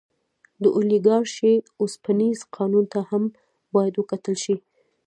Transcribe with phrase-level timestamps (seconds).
[0.61, 3.23] د اولیګارشۍ اوسپنیز قانون ته هم
[3.73, 4.55] باید وکتل شي.